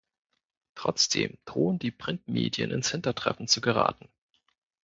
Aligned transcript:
Trotzdem 0.73 1.37
drohen 1.45 1.77
die 1.77 1.91
Printmedien 1.91 2.71
ins 2.71 2.89
Hintertreffen 2.89 3.47
zu 3.47 3.61
geraten. 3.61 4.09